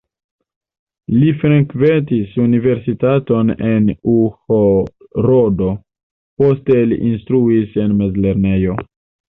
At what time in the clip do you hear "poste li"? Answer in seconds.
6.43-7.01